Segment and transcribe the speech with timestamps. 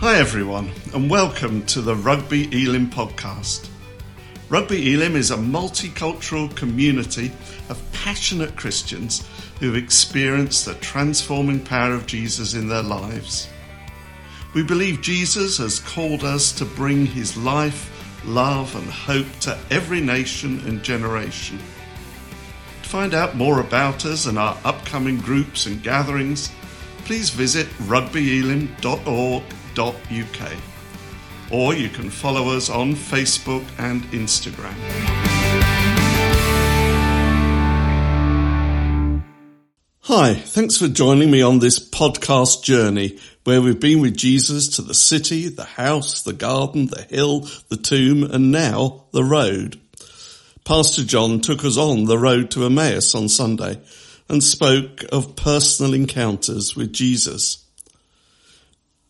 [0.00, 3.68] Hi, everyone, and welcome to the Rugby Elim podcast.
[4.48, 7.30] Rugby Elim is a multicultural community
[7.68, 9.28] of passionate Christians
[9.58, 13.46] who've experienced the transforming power of Jesus in their lives.
[14.54, 20.00] We believe Jesus has called us to bring his life, love, and hope to every
[20.00, 21.58] nation and generation.
[22.84, 26.50] To find out more about us and our upcoming groups and gatherings,
[27.04, 29.42] please visit rugbyelim.org
[29.78, 30.52] uk,
[31.50, 34.74] or you can follow us on Facebook and Instagram.
[40.04, 44.82] Hi, thanks for joining me on this podcast journey where we've been with Jesus to
[44.82, 49.80] the city, the house, the garden, the hill, the tomb, and now the road.
[50.64, 53.80] Pastor John took us on the road to Emmaus on Sunday
[54.28, 57.64] and spoke of personal encounters with Jesus.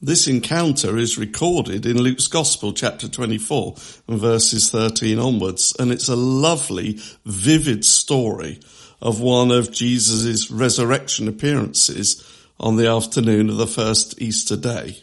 [0.00, 3.74] This encounter is recorded in Luke's Gospel, chapter 24,
[4.06, 8.60] and verses 13 onwards, and it's a lovely, vivid story
[9.02, 12.24] of one of Jesus' resurrection appearances
[12.60, 15.02] on the afternoon of the first Easter day.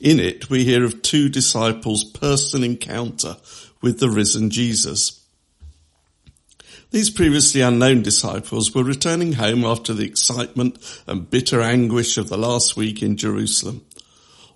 [0.00, 3.36] In it, we hear of two disciples' personal encounter
[3.80, 5.24] with the risen Jesus.
[6.90, 12.36] These previously unknown disciples were returning home after the excitement and bitter anguish of the
[12.36, 13.86] last week in Jerusalem.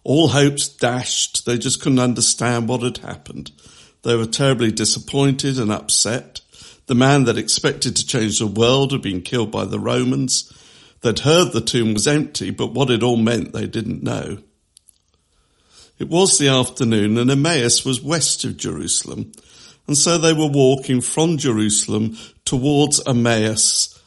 [0.04, 1.46] All hopes dashed.
[1.46, 3.50] They just couldn't understand what had happened.
[4.02, 6.42] They were terribly disappointed and upset.
[6.86, 10.52] The man that expected to change the world had been killed by the Romans.
[11.00, 14.38] They'd heard the tomb was empty, but what it all meant they didn't know.
[15.98, 19.32] It was the afternoon and Emmaus was west of Jerusalem.
[19.86, 23.98] And so they were walking from Jerusalem towards Emmaus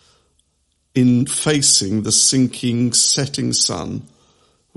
[0.94, 4.08] in facing the sinking, setting sun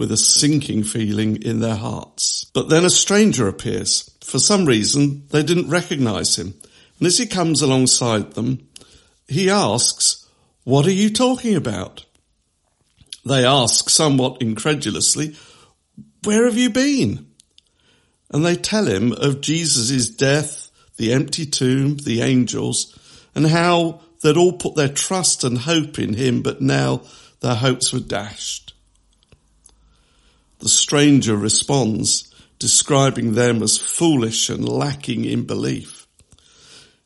[0.01, 2.47] with a sinking feeling in their hearts.
[2.55, 4.11] But then a stranger appears.
[4.23, 6.55] For some reason, they didn't recognize him.
[6.99, 8.67] And as he comes alongside them,
[9.29, 10.27] he asks,
[10.65, 12.07] what are you talking about?
[13.27, 15.37] They ask somewhat incredulously,
[16.25, 17.27] where have you been?
[18.31, 22.99] And they tell him of Jesus' death, the empty tomb, the angels,
[23.35, 27.03] and how they'd all put their trust and hope in him, but now
[27.41, 28.73] their hopes were dashed.
[30.61, 36.07] The stranger responds, describing them as foolish and lacking in belief.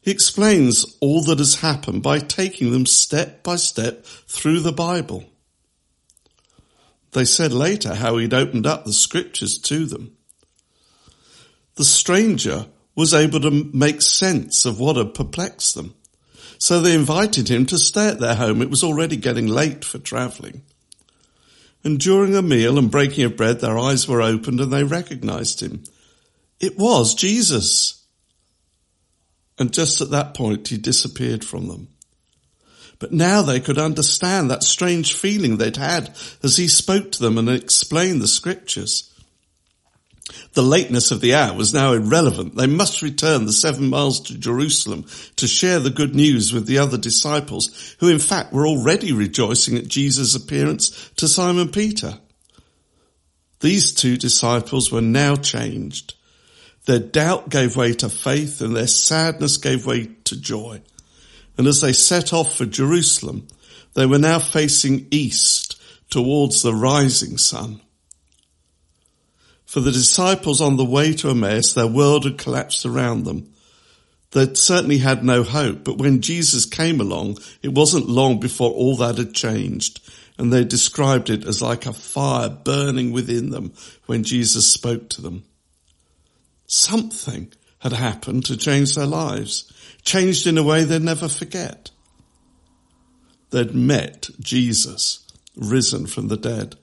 [0.03, 5.25] He explains all that has happened by taking them step by step through the Bible.
[7.13, 10.17] They said later how he'd opened up the scriptures to them.
[11.77, 12.67] The stranger
[12.97, 15.95] was able to make sense of what had perplexed them.
[16.59, 18.63] So they invited him to stay at their home.
[18.63, 20.63] It was already getting late for travelling.
[21.85, 25.61] And during a meal and breaking of bread, their eyes were opened and they recognized
[25.61, 25.85] him.
[26.59, 28.03] It was Jesus.
[29.59, 31.89] And just at that point, he disappeared from them.
[32.99, 37.37] But now they could understand that strange feeling they'd had as he spoke to them
[37.37, 39.14] and explained the scriptures.
[40.55, 42.55] The lateness of the hour was now irrelevant.
[42.55, 45.07] They must return the seven miles to Jerusalem
[45.37, 49.77] to share the good news with the other disciples, who in fact were already rejoicing
[49.77, 52.19] at Jesus' appearance to Simon Peter.
[53.61, 56.15] These two disciples were now changed.
[56.87, 60.83] Their doubt gave way to faith and their sadness gave way to joy.
[61.57, 63.49] And as they set off for Jerusalem,
[63.95, 65.81] they were now facing east
[66.11, 67.81] towards the rising sun.
[69.75, 73.53] For the disciples on the way to Emmaus, their world had collapsed around them.
[74.31, 78.95] They'd certainly had no hope, but when Jesus came along, it wasn't long before all
[78.99, 79.99] that had changed.
[80.39, 83.73] And they described it as like a fire burning within them
[84.07, 85.43] when Jesus spoke to them.
[86.69, 89.73] Something had happened to change their lives,
[90.05, 91.91] changed in a way they'd never forget.
[93.51, 95.27] They'd met Jesus,
[95.57, 96.77] risen from the dead.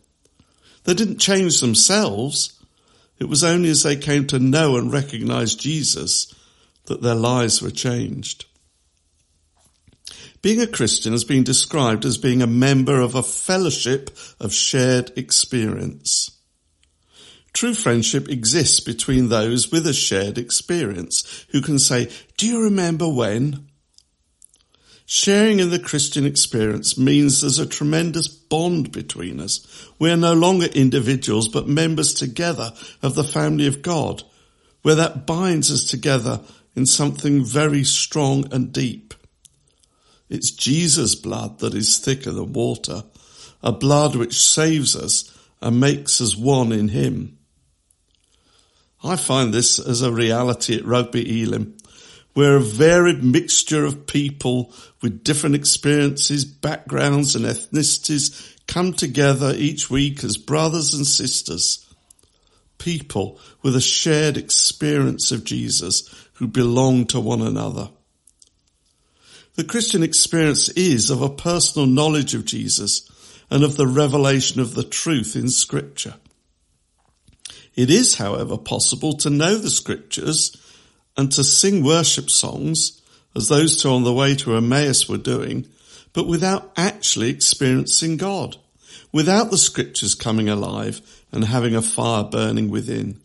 [0.84, 2.58] They didn't change themselves.
[3.22, 6.34] It was only as they came to know and recognize Jesus
[6.86, 8.46] that their lives were changed.
[10.42, 14.10] Being a Christian has been described as being a member of a fellowship
[14.40, 16.32] of shared experience.
[17.54, 23.08] True friendship exists between those with a shared experience who can say, do you remember
[23.08, 23.68] when?
[25.14, 29.60] Sharing in the Christian experience means there's a tremendous bond between us.
[30.00, 32.72] We are no longer individuals, but members together
[33.02, 34.24] of the family of God,
[34.84, 36.40] where that binds us together
[36.78, 39.14] in something very strong and deep.
[40.30, 43.04] It's Jesus' blood that is thicker than water,
[43.62, 47.38] a blood which saves us and makes us one in Him.
[49.04, 51.76] I find this as a reality at Rugby Elim.
[52.34, 59.90] We're a varied mixture of people with different experiences, backgrounds and ethnicities come together each
[59.90, 61.86] week as brothers and sisters.
[62.78, 67.90] People with a shared experience of Jesus who belong to one another.
[69.56, 73.10] The Christian experience is of a personal knowledge of Jesus
[73.50, 76.16] and of the revelation of the truth in scripture.
[77.76, 80.56] It is, however, possible to know the scriptures
[81.22, 83.00] and to sing worship songs
[83.36, 85.68] as those two on the way to Emmaus were doing,
[86.14, 88.58] but without actually experiencing God,
[89.12, 91.00] without the scriptures coming alive
[91.32, 93.22] and having a fire burning within.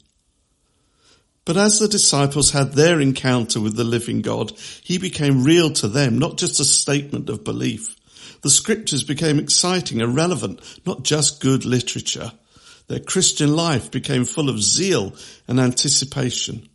[1.46, 4.52] But as the disciples had their encounter with the living God,
[4.84, 7.96] he became real to them, not just a statement of belief.
[8.42, 12.30] The scriptures became exciting and relevant, not just good literature.
[12.88, 15.14] Their Christian life became full of zeal
[15.48, 16.68] and anticipation.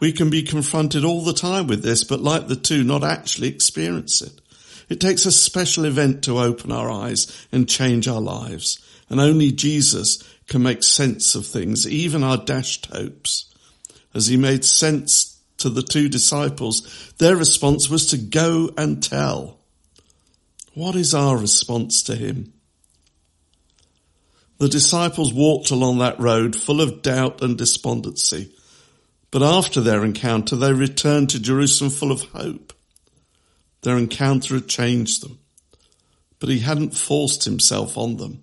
[0.00, 3.48] We can be confronted all the time with this, but like the two, not actually
[3.48, 4.40] experience it.
[4.88, 8.84] It takes a special event to open our eyes and change our lives.
[9.08, 13.54] And only Jesus can make sense of things, even our dashed hopes.
[14.14, 19.58] As he made sense to the two disciples, their response was to go and tell.
[20.74, 22.52] What is our response to him?
[24.58, 28.52] The disciples walked along that road full of doubt and despondency,
[29.30, 32.72] but after their encounter they returned to Jerusalem full of hope.
[33.82, 35.38] Their encounter had changed them,
[36.38, 38.42] but he hadn't forced himself on them.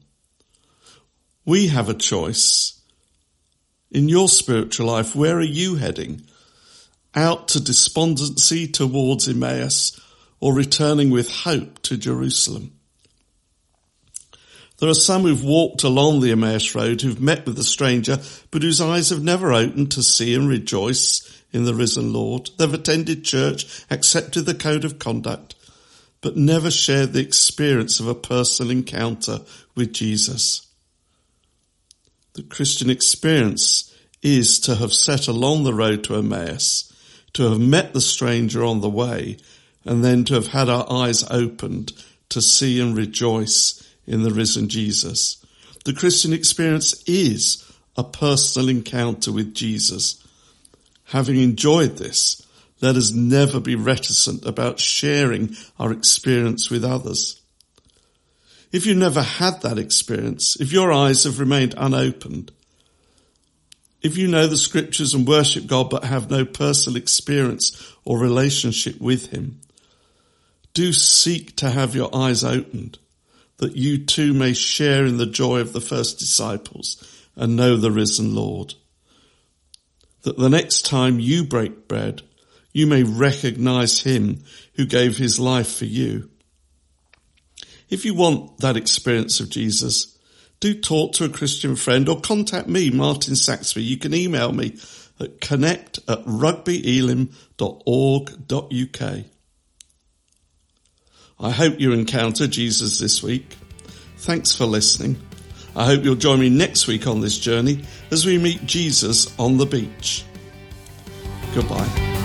[1.46, 2.82] We have a choice.
[3.92, 6.24] In your spiritual life, where are you heading?
[7.16, 10.00] Out to despondency towards Emmaus
[10.40, 12.77] or returning with hope to Jerusalem?
[14.80, 18.20] There are some who've walked along the Emmaus road who've met with the stranger,
[18.52, 22.52] but whose eyes have never opened to see and rejoice in the risen Lord.
[22.58, 25.56] They've attended church, accepted the code of conduct,
[26.22, 29.42] but never shared the experience of a personal encounter
[29.76, 30.68] with Jesus.
[32.34, 33.92] The Christian experience
[34.22, 36.94] is to have set along the road to Emmaus,
[37.34, 39.38] to have met the stranger on the way,
[39.86, 41.94] and then to have had our eyes opened
[42.30, 45.46] to see and rejoice in the risen Jesus.
[45.86, 47.64] The Christian experience is
[47.96, 50.24] a personal encounter with Jesus.
[51.06, 52.46] Having enjoyed this,
[52.82, 57.42] let us never be reticent about sharing our experience with others.
[58.72, 62.52] If you never had that experience, if your eyes have remained unopened,
[64.02, 69.02] if you know the scriptures and worship God but have no personal experience or relationship
[69.02, 69.60] with Him,
[70.74, 73.00] do seek to have your eyes opened
[73.58, 77.04] that you too may share in the joy of the first disciples
[77.36, 78.76] and know the risen Lord.
[80.24, 82.22] That the next time you break bread,
[82.72, 84.44] you may recognize Him
[84.76, 86.30] who gave His life for you
[87.90, 90.16] if you want that experience of Jesus,
[90.60, 93.84] do talk to a Christian friend or contact me, Martin Saxby.
[93.84, 94.76] You can email me
[95.20, 99.26] at connect at rugbyelim.org.uk.
[101.40, 103.56] I hope you encounter Jesus this week.
[104.18, 105.18] Thanks for listening.
[105.76, 109.58] I hope you'll join me next week on this journey as we meet Jesus on
[109.58, 110.26] the beach.
[111.54, 112.17] Goodbye.